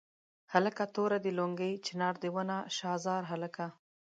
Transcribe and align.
هلکه 0.53 0.83
توره 0.95 1.17
دې 1.23 1.31
لونګۍ 1.37 1.73
چنار 1.87 2.15
دې 2.21 2.29
ونه 2.35 2.57
شاه 2.77 2.97
زار 3.05 3.23
هلکه. 3.31 3.65